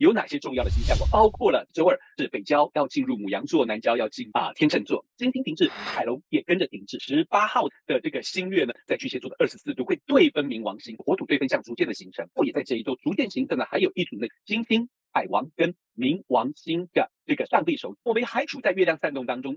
[0.00, 0.96] 有哪些重要的星象？
[0.98, 6.98] 我包括了周二是北交要进入母羊座，南交要进啊天秤座，金星停滞，海龙也跟着停滞。
[6.98, 12.26] 十八号的这个新月呢，在巨蟹座的二十四度会对分冥王星，火土对分相逐渐的形成。
[12.34, 14.88] 或也在这一周逐渐形成的，还有一组呢金星。
[15.12, 19.56] 海王跟冥王星的这个上帝手，我们还处在月亮散动当中。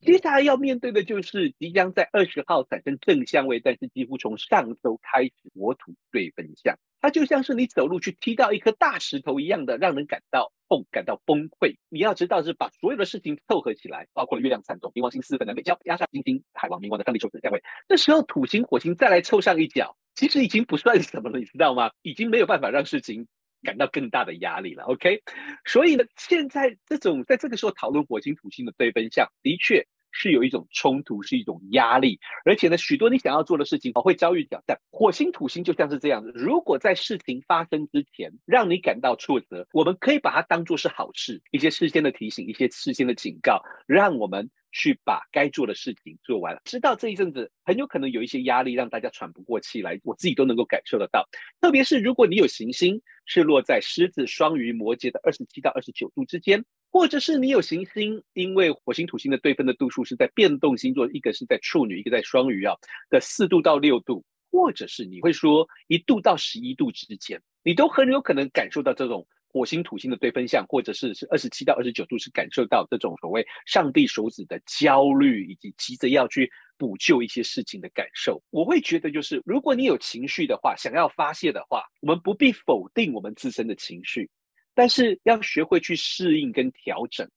[0.00, 11.76] 接下来要面对的就是即将在二十号产生正相位，但是几乎从上周开始火土对分相，它就像是你走路去踢到一颗大石头一样的，让人感到痛，感到崩溃。
[11.90, 21.90] 你要知道是把所有的事情凑合起来，包括了月亮散动、冥王星四分南北交，压上金星、海王、冥王的上帝守子相位，这时候土星、火星再来凑上一脚，其实已经不算什么了，你知道吗？
[22.00, 23.28] 已经没有办法让事情。
[23.62, 25.22] 感到更大的压力了，OK，
[25.64, 34.78] 所以呢，现在这种在这个时候讨论火星土星的对分相，的确是有一种冲突，是一种压力，而且呢，许多你想要做的事情会遭遇挑战。
[34.90, 44.50] 火星土星就像是这样子，如果在事情发生之前让你感到挫折，我们可以把它当做是好事，一些事先的提醒，一些事先的警告，让我们。
[44.72, 51.28] 去把该做的事情做完了，知道这一阵子很有可能有一些压力，让大家喘不过气来，我自己都能够感受得到。
[51.60, 62.74] 特别是如果你有行星是落在狮子、双鱼、摩羯的二十七到二十九度之间，或者是你有行星，因为火星土星的对分的度数是在变动星座，一个是在处女，一个在双鱼啊
[63.08, 69.26] 的四度到六度，或者是你会说一度到十一度之间，你都很有可能感受到这种。
[69.52, 78.40] 火星土星的对分相，或者是是二十七到二十九度，是感受到这种所谓上帝手指的焦虑，以及急着要去补救一些事情的感受。
[78.50, 84.30] 我会觉得，就是如果你有情绪的话，想要发泄的话，我们不必否定我们自身的情绪，
[84.74, 87.28] 但是要学会去适应跟调整。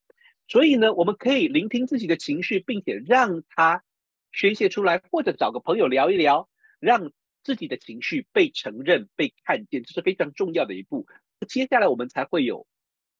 [0.47, 3.83] 所以呢，我们可以聆听自己的情绪，并且让它
[4.31, 6.47] 宣泄出来，或者找个朋友聊一聊，
[6.79, 7.11] 让
[7.43, 11.07] 自己的情绪被承认、被看见，这是非常重要的一步。
[11.45, 12.65] 接下来我们才会有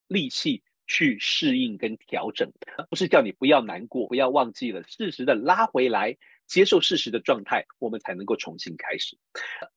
[0.08, 2.52] 力气去适应跟调整，
[2.90, 9.18] 不是叫你不要难过，不要忘记了，适时的拉回来，接受事实的状态，我们才能够重新开始。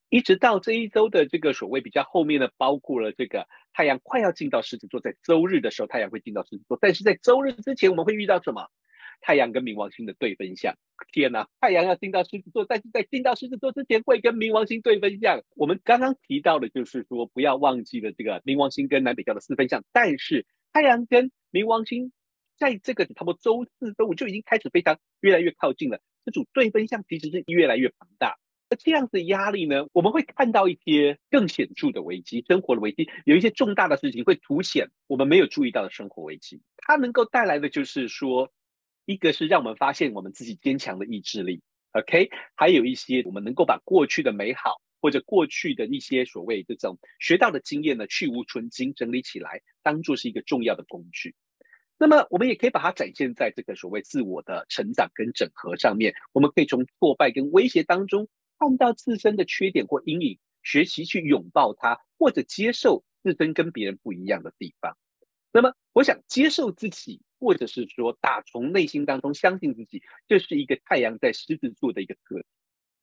[0.09, 8.69] 一直到这一周的这个所谓比较后面的，包括了这个太阳快要进到狮子座，在周日的时候太阳会进到狮子座，但是在周日之前我们会遇到什么？
[9.21, 10.75] 太阳跟冥王星的对分相，
[11.13, 11.49] 天哪！
[11.61, 15.43] 太阳要进到狮子座，但是在进到狮子座之前会跟冥王星对分相。
[15.57, 19.85] 我们刚刚提到的，就是说不要忘记了这个冥王星跟南北交的四分相。
[19.93, 22.13] 但是太阳跟冥王星
[22.57, 26.01] 在这个差不多周四、周五就已经开始非常越来越靠近了。
[26.25, 28.39] 这组对分相其实是越来越庞大。
[28.71, 36.63] 那这样子压力呢，我们会看到一些更显著的危机，生活的危机，有一些重大的事情会凸显我们没有注意到的生活危机。
[36.77, 38.53] 它能够带来的就是说。
[39.07, 41.63] 一个是让我们发现我们自己坚强的意志力
[41.93, 51.37] ，OK，还有一些我们能够把过去的美好或者过去的一些所谓这种学到的经验呢，去芜存菁，整理起来，当做是一个重要的工具。
[51.97, 56.13] 那么我们也可以把它展现在这个所谓自我的成长跟整合上面。
[56.33, 58.29] 我们可以从挫败跟威胁当中
[58.59, 64.99] 看到自身的缺点或阴影，学习去拥抱它，或者接受自身跟别人不一样的地方。
[65.53, 67.23] 那么我想接受自己。
[67.47, 72.45] 或者是说，打从内心当中相信自己，这是一个太阳在狮子座的一个特质。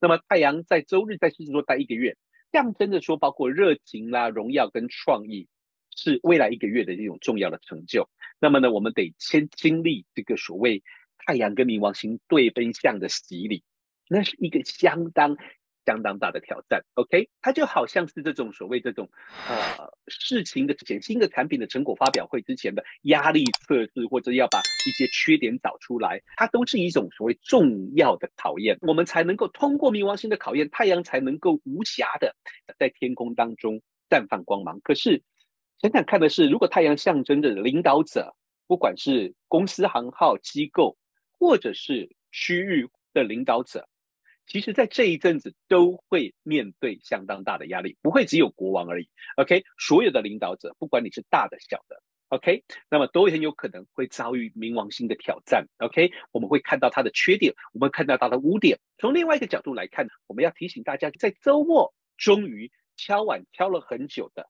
[0.02, 2.18] 那么太阳在周日在狮子座待一个月，
[2.52, 5.48] 象征着说，包括热情啦、荣耀跟创意，
[5.96, 8.10] 是未来一个月的一种重要的成就。
[8.38, 10.84] 那么呢，我们得先经历这个所谓
[11.26, 13.64] 太阳跟冥王星对分相的洗礼，
[14.10, 15.38] 那是一个相当。
[15.86, 19.10] 相当大的挑战，OK，它就好像是这种所谓这种
[19.50, 32.36] 呃事情的之前新的产品的成果发表会之前的压力测试，或者要把一些缺点找出来，它都是一种所谓重要的考验，我们才能够通过冥王星的考验，太阳才能够无瑕的
[32.80, 34.80] 在天空当中绽放光芒。
[34.84, 35.22] 可是
[35.80, 38.34] 想想看的是，如果太阳象征着领导者，
[38.68, 40.98] 不管是公司行号机构，
[41.38, 43.88] 或者是区域的领导者。
[44.46, 49.08] 其实，在这一阵子都会面对相当大的压力，不会只有国王而已。
[49.38, 55.66] OK，所有的领导者，不管你是大的小的，OK，那么都很有可能会遭遇冥王星的挑战。
[55.78, 58.80] OK，我们会看到他的缺点，我们看到他的污点。
[58.98, 64.50] 从另外一个角度来看，我们要提醒大家，在周末终于敲碗敲了很久的，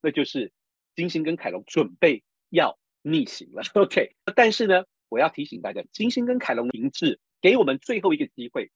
[0.00, 0.52] 那就是
[0.94, 3.62] 金星跟凯龙准备要逆行了。
[3.74, 8.70] OK，但是呢，我要提醒大家，金星跟凯龙停滞，给我们最后一个机会。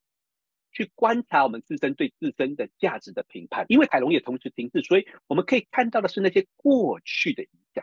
[0.76, 7.82] 去观察我们自身对自身的价值的评判，因为海龙也同时停滞，所以我们可以看到的是那些过去的影响。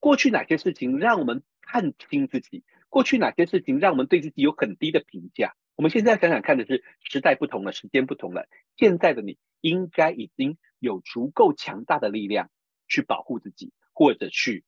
[0.00, 2.64] 过去哪些事情让我们看清自己？
[2.88, 5.54] 过去哪些事情让我们对自己有很低的评价？
[5.76, 12.50] 我们现在想想看的是，时代不同了，时间不同了，现在的你应该已经有足够强大的力量
[12.88, 14.64] 去保护自己，或者去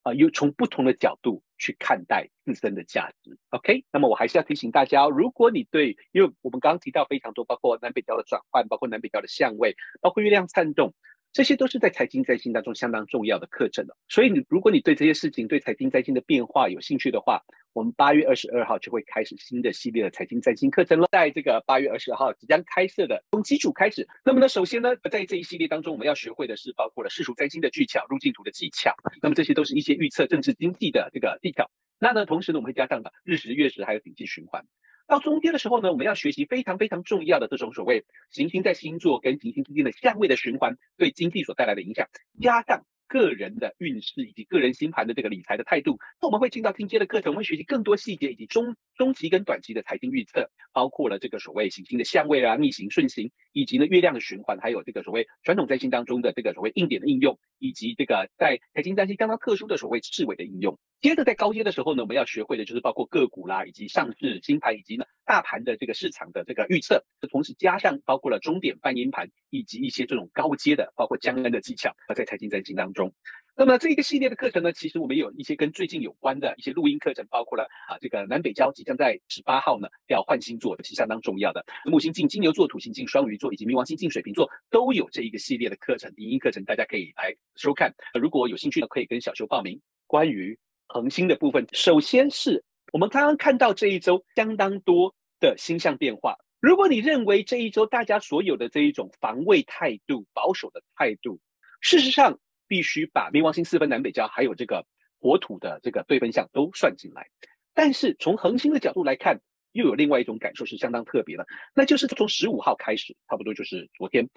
[0.00, 3.38] 啊，又、从不同的角度去看待自身的价值。
[3.50, 10.94] OK，那么我还是要提醒大家，如果你对，因为我们刚刚提到非常多，包括南北调的转换，包括南北调的相位，包括月亮颤动。
[11.34, 17.42] 这些都是在财经占星当中相当重要的课程的，所以你如果你对这些事情、对财经占星的变化有兴趣的话，
[17.72, 21.08] 我们八月二十二号就会开始新的系列的财经占星课程了。
[21.10, 24.06] 在这个八月二十二号即将开设的，从基础开始。
[24.24, 28.94] 那么呢，首先呢，在这一系列当中，我们要学会的是包括了世俗占星的技巧、路径图的技巧。
[29.20, 31.68] 那么这些都是一些预测政治经济的这个技巧。
[31.98, 34.64] 那呢，同时呢，我们会加上的日食、月食还有景气循环。
[35.06, 42.08] 到中间的时候呢，我们要学习非常非常重要的这种所谓行星在星座跟行星之间的相位的循环对经济所带来的影响，
[42.40, 45.98] 加上个人的运势以及个人星盘的这个理财的态度。
[46.20, 60.78] 那我们会进到进阶的课程，我们会学习更多细节以及中中期跟短期的财经预测，包括了这个所谓行星的相位啊、逆行、顺行，以及呢月亮的循环，还有这个所谓传统占星当中的这个所谓硬点的应用，以及这个在财经占星相当特殊的所谓赤尾的应用。
[61.00, 73.12] 接着在高阶的时候呢，我们要学会的就是包括个股啦，以及上市星盘，以及呢大盘的这个市场的这个预测，同时加上包括了钟点半音盘，以及一些这种高阶的，包括江恩的技巧啊，在财经占星当中。
[73.56, 87.94] 那么这一个系列的课程呢，其实我们有一些跟最近有关的一些录音课程，包括了啊这个南北交即将在十八号呢要换星座，是相当重要的木星进金牛座、土星进双鱼座，以及冥王星进水瓶座，都有这一个系列的课程，影音课程大家可以来收看。
[88.20, 89.80] 如果有兴趣呢，可以跟小修报名。
[90.06, 92.62] 关于恒星的部分，首先是
[92.94, 96.36] 我们刚刚看到这一周相当多的星象变化。
[96.60, 101.40] 如果你认为这一周大家所有的这一种防卫态度、保守的态度，
[101.80, 102.38] 事实上
[102.68, 104.86] 必须把冥王星四分南北交还有这个
[105.18, 107.26] 火土的这个对分相都算进来。
[107.74, 109.40] 但是从恒星的角度来看，
[109.72, 114.30] 又有另外一种感受是相当特别的，那就是从十五号开始，差不多就是昨天，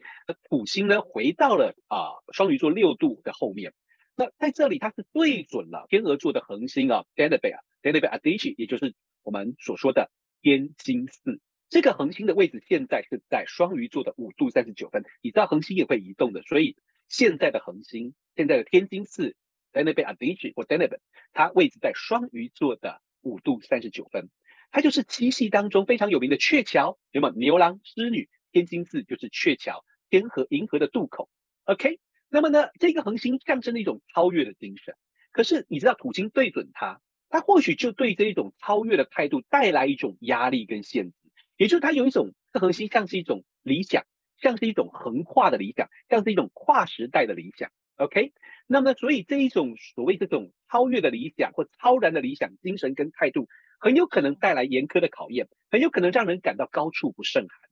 [0.50, 3.72] 土星呢回到了啊双鱼座六度的后面。
[4.16, 8.94] 那在这里，它是对准了天鹅座的恒星啊，Deneb 啊，Deneb Adich，也就是
[9.24, 10.12] 我们所说的
[10.42, 11.40] 天津四。
[11.70, 15.04] 这个恒星的位置现在是在双鱼座的五度三十九分。
[15.22, 16.76] 你知道恒星也会移动的，所以
[17.08, 19.36] 现在的恒星，现在的天津四
[19.72, 20.98] ，Deneb Adich 或 Deneb，
[21.32, 24.30] 它位置在双鱼座的五度三十九分。
[24.72, 28.30] 它就是七系当中非常有名的鹊桥，有没有牛郎织女？
[28.52, 31.30] 天津四就是鹊桥，天河银河的渡口。
[31.64, 32.00] OK。
[32.30, 34.96] 那么呢，这个恒星象征了一种超越的精神。
[35.32, 37.00] 可是你知道，土星对准它，
[37.30, 41.16] 他或许就对这一种超越的态度带来一种压力跟限制。
[41.58, 44.06] 也就是他有一种，这恒星像是一种理想，
[44.38, 47.72] 像是一种横跨的理想，像是一种跨时代的理想。
[47.96, 48.32] OK，
[48.68, 53.48] 那么所以这一种所谓这种超越的理想或超然的理想精神跟态度，
[53.80, 57.70] 很有可能带来严苛的考验，很有可能让人感到高处不胜寒，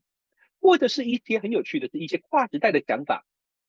[0.60, 3.24] 或者是一些很有趣的是一些跨时代的想法。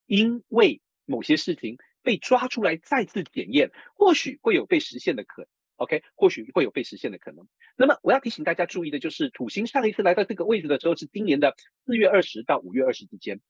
[0.07, 5.49] 因为某些事情被抓出来再次检验，或许会有被实现的可能。
[5.77, 7.47] OK，或许会有被实现的可能。
[7.77, 13.41] 那么我要提醒大家注意的就是，土星上一次来到这个位置的时候是今年的四月二十到五月二十之间，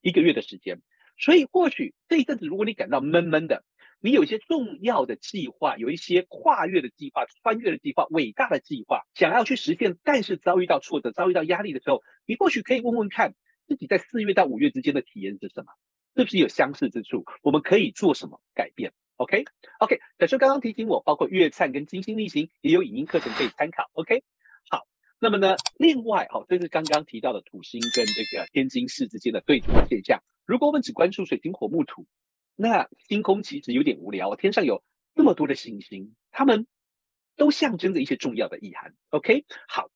[0.00, 0.80] 一个月的时间。
[1.18, 3.64] 所以或许这一阵子，如果你感到闷闷的，
[4.00, 13.34] 你有一些重要的计划，有一些跨越的计划、穿越的计划、伟大的计划，想要去实现，但是遭遇到挫折、遭遇到压力的时候，你或许可以问问看
[13.66, 15.72] 自己在四月到五月之间的体验是什么。
[16.14, 17.24] 是不是有相似之处？
[17.40, 20.00] 我们可以做什么改变？OK，OK。
[20.18, 23.90] 小修刚刚提醒我，包括月灿跟金星逆行也有影音课程可以参考。
[23.92, 24.22] OK，
[24.68, 24.86] 好。
[25.18, 30.22] 那么呢，另外，哦，这是刚刚提到的土星跟这个天津四之间的对冲现象。
[30.44, 32.06] 如果我们只关注水金火木土，
[32.56, 34.34] 那星空其实有点无聊。
[34.36, 34.82] 天上有
[35.14, 36.66] 那么多的星星，它们
[37.36, 38.94] 都象征着一些重要的意涵。
[39.10, 39.90] OK，好。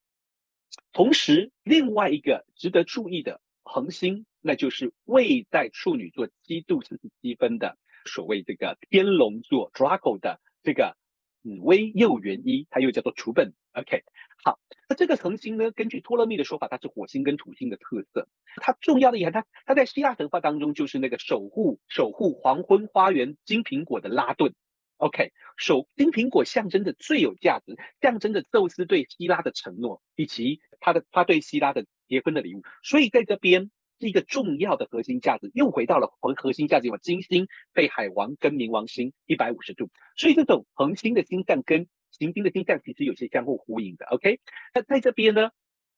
[0.92, 4.26] 同时，另外一个值得注意的恒星。
[4.48, 10.96] 那就是位在处女座七度四十七分的所谓这个天龙座 Draco 的这个
[11.42, 13.52] 紫微右元一，它又叫做楚本。
[13.72, 14.04] OK，
[14.42, 14.58] 好，
[14.88, 18.28] 那这个恒星呢，根据托勒密的说法，它是火星跟土星的特色。
[18.56, 24.54] 它重要的意涵，它它在希腊神话当中就是那个守护守护黄昏花园金苹果的拉顿。
[24.96, 32.62] OK，守金苹果象征着最有价值，象征着宙斯对希拉的承诺以及他的他对希拉的结婚的礼物。
[32.82, 33.70] 所以在这边。
[33.98, 44.06] 是一个重要的核心价值，又回到了核核心价值，有金星被海王跟冥王星一百五十度，所以这种恒星的星象跟行星的星象其实有些相互呼应的。
[44.06, 44.40] OK，
[44.74, 45.50] 那在这边呢，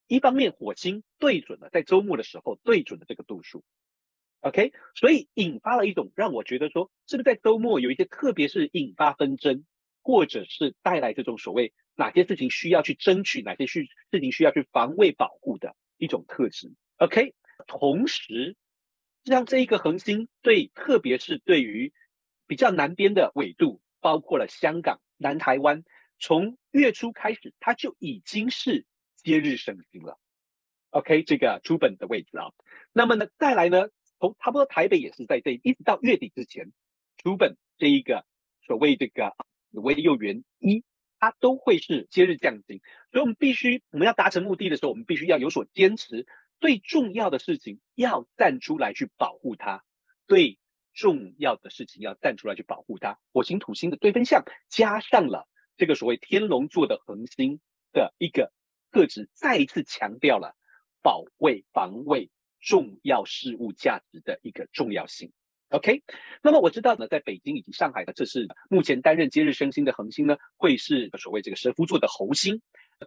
[0.06, 3.64] 一方面火星对准了在周末的时候对准了这个度数
[4.40, 9.64] ，OK，所以引发了一种让我觉得说，是不是在周末有一些特别是引发纷争，
[10.02, 16.72] 或者是带来这种所谓哪些事情需要去争取，哪些事事情需要去防卫保护的一种特质。
[16.98, 17.34] OK。
[17.68, 18.56] 同时，实
[19.24, 21.92] 际上这一个恒星对，特别是对于
[22.46, 25.84] 比较南边的纬度，包括了香港、南台湾，
[26.18, 30.18] 从月初开始，它就已经是接日升星了。
[30.90, 32.52] OK，这个初本的位置啊，
[32.92, 36.72] 那么呢，再来呢，从差不多台北也是在这，一直到月底之前，
[37.18, 38.24] 初本这一个
[38.66, 39.36] 所谓这个
[39.70, 40.82] 紫微幼元一，
[41.20, 42.80] 它都会是接日降星，
[43.12, 46.26] 所以我们必须我们要达成目的的时候，我们必须要有所坚持。
[46.60, 49.84] 最重要的事情要站出来去保护它，
[50.26, 50.58] 最
[50.94, 53.18] 重要的事情要站出来去保护它。
[53.32, 57.60] 火星土星的对分相加上了这个所谓天龙座的恒星
[57.92, 58.52] 的一个
[58.90, 60.56] 特质，再一次强调了
[61.02, 65.32] 保卫防卫重要事物价值的一个重要性。
[65.70, 66.02] OK，
[66.42, 72.62] 那么我知道呢，在北京以及上海呢，这是目前担任接日升星的恒星呢，会是所谓这个蛇夫座的猴星。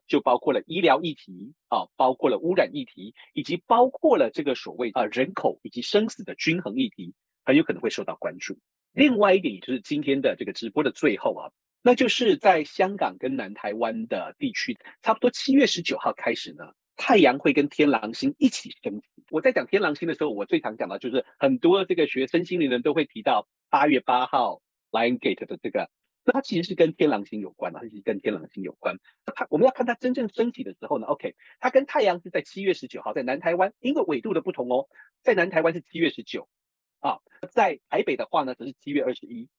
[0.07, 8.57] 就包括了医疗议题啊，包括了污染议题，以及包括了这个所谓啊人口以及生死的均衡议题，很有可能会受到关注。
[8.93, 19.07] 另外一点，也就是今天的这个直播的最后啊，那就是在香港跟南台湾的地区，差不多七月十九号开始呢，太阳会跟天狼星一起升起。
[19.29, 25.89] 我在讲天狼星的时候，我最常讲到就是很多这个学身心灵的人都会提到八月八号 Lion Gate 的这个。
[26.23, 28.97] 那它其实是跟天狼星有关的，它其实跟天狼星有关。
[29.25, 34.87] 那它我们要看它真正升起的时候呢，OK，它跟太阳是在七月十九号，在南台湾，因为纬度的不同哦，
[35.23, 36.47] 在南台湾是七月十九，
[36.99, 37.19] 啊，
[37.51, 39.49] 在台北的话呢，则是七月二十一，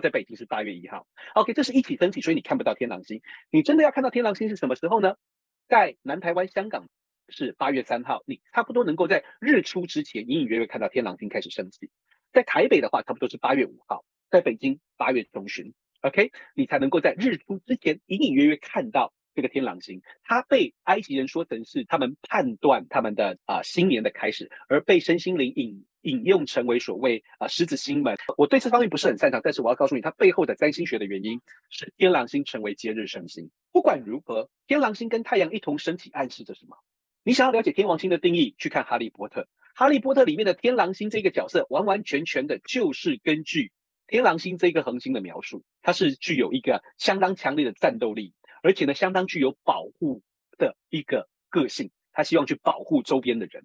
[0.00, 1.06] 在北京是八月一号。
[1.34, 3.20] OK，这是一起升起，所以你看不到天狼星。
[3.50, 5.16] 你真的要看到天狼星是什么时候呢？
[5.66, 6.88] 在南台湾、香港
[7.28, 11.90] 是八月三号，你差不多能够在日出之前隐隐约约看到天狼星开始升起。
[12.32, 15.72] 在台北的话，差不多是八月五号，在北京八月中旬。
[16.04, 20.02] OK，你才能够在日出之前隐隐约约看到这个天狼星。
[20.22, 28.18] 它被埃及人说成是他们判断他们的啊、新年的开始，而被身心灵引引用成为所谓啊狮子星门。
[28.36, 33.50] 我对这方面不是很擅长，但是我要告诉你，它背后的占星学的原因是天狼星成为节日升星。
[33.72, 36.76] 不管如何，天狼星跟太阳一同升起，暗示着什么？
[37.22, 39.40] 你想要了解天王星的定义，去看《哈利波特》。
[39.74, 43.72] 《哈利波特》里面的天狼星这个角色，完完全全的就是根据。
[44.06, 50.22] 天狼星这个恒星的描述，它是具有一个相当强烈的战斗力，而且呢，相当具有保护
[50.58, 51.90] 的一个个性。
[52.12, 53.64] 他希望去保护周边的人，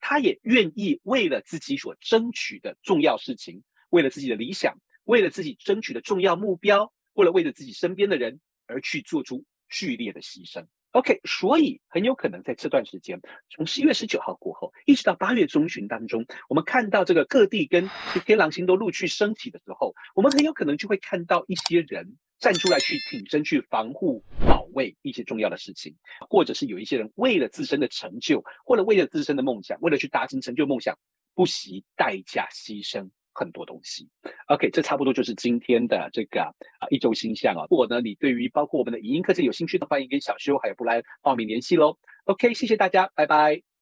[0.00, 10.66] 他也愿意为了自己所争取的重要事情，为了自己的理想，为了自己争取的重要目标，为了为了自己身边的人而去做出剧烈的牺牲。
[10.92, 17.88] OK，所以很有可能在这段时间，从十一月十九号过后，一直到八月中旬当中，我们看到这个各地跟
[18.24, 25.94] 天狼星都陆续升起的时候，我们很有可能就会看到一些人站出来去挺身去防护、保卫一些重要的事情，
[26.30, 30.98] 或者是有一些人为了自身的成就，或者为了自身的梦想，为了去达成成就梦想，
[31.34, 33.10] 不惜代价牺牲。
[33.38, 34.08] 很多东西
[34.48, 36.52] ，OK，这差不多就是今天的这个啊
[36.90, 37.62] 一周星象啊。
[37.70, 41.96] 如果呢，你对于包括我们的语音课程有兴趣的，欢迎跟小修还有布莱报名联系喽。
[42.24, 43.68] OK，谢谢大家，拜拜。